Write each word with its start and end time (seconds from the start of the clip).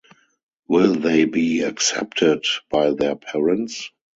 Will 0.67 0.95
they 0.95 1.25
be 1.25 1.61
accepted 1.61 2.43
by 2.71 2.89
their 2.89 3.15
parents? 3.15 3.91